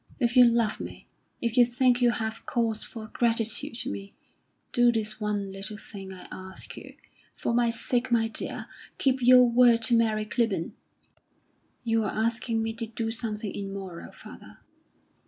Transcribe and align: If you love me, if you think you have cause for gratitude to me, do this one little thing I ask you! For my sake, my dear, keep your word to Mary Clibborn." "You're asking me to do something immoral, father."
If 0.19 0.35
you 0.35 0.45
love 0.45 0.79
me, 0.79 1.05
if 1.43 1.55
you 1.57 1.63
think 1.63 2.01
you 2.01 2.09
have 2.09 2.43
cause 2.47 2.81
for 2.83 3.09
gratitude 3.13 3.75
to 3.81 3.89
me, 3.91 4.15
do 4.71 4.91
this 4.91 5.21
one 5.21 5.51
little 5.51 5.77
thing 5.77 6.11
I 6.11 6.27
ask 6.31 6.75
you! 6.75 6.95
For 7.35 7.53
my 7.53 7.69
sake, 7.69 8.11
my 8.11 8.27
dear, 8.27 8.65
keep 8.97 9.21
your 9.21 9.43
word 9.47 9.83
to 9.83 9.95
Mary 9.95 10.25
Clibborn." 10.25 10.71
"You're 11.83 12.09
asking 12.09 12.63
me 12.63 12.73
to 12.77 12.87
do 12.87 13.11
something 13.11 13.53
immoral, 13.53 14.11
father." 14.11 14.57